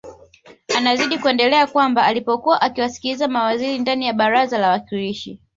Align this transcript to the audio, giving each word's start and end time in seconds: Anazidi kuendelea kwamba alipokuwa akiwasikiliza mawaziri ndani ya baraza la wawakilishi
Anazidi 0.77 1.17
kuendelea 1.19 1.67
kwamba 1.67 2.05
alipokuwa 2.05 2.61
akiwasikiliza 2.61 3.27
mawaziri 3.27 3.79
ndani 3.79 4.05
ya 4.07 4.13
baraza 4.13 4.57
la 4.57 4.67
wawakilishi 4.67 5.39